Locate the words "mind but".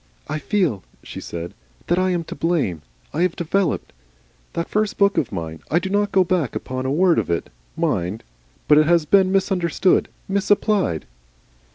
7.77-8.79